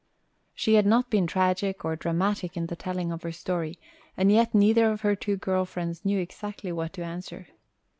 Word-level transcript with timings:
She 0.55 0.73
had 0.73 0.87
not 0.87 1.11
been 1.11 1.27
tragic 1.27 1.85
or 1.85 1.95
dramatic 1.95 2.57
in 2.57 2.65
the 2.65 2.75
telling 2.75 3.11
of 3.11 3.21
her 3.21 3.31
story, 3.31 3.77
and 4.17 4.31
yet 4.31 4.55
neither 4.55 4.89
of 4.91 5.01
her 5.01 5.15
two 5.15 5.37
girl 5.37 5.63
friends 5.63 6.03
knew 6.03 6.17
exactly 6.19 6.71
what 6.71 6.91
to 6.93 7.03
answer. 7.05 7.49